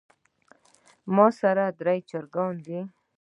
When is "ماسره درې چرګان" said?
1.15-2.53